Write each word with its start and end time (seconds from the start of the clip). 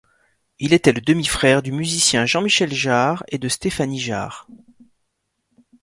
Il 0.57 0.73
était 0.73 0.93
le 0.93 0.99
demi-frère 1.01 1.61
du 1.61 1.71
musicien 1.71 2.25
Jean-Michel 2.25 2.73
Jarre 2.73 3.23
et 3.27 3.37
de 3.37 3.47
Stéphanie 3.47 3.99
Jarre. 3.99 4.47